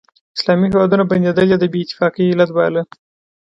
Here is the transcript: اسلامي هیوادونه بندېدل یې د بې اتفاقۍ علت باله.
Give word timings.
اسلامي 0.37 0.67
هیوادونه 0.71 1.03
بندېدل 1.11 1.47
یې 1.51 1.57
د 1.59 1.65
بې 1.71 1.79
اتفاقۍ 1.83 2.25
علت 2.31 2.49
باله. 2.57 2.81